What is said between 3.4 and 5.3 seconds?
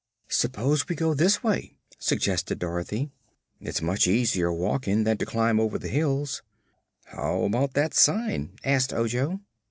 "it's much easier walking than to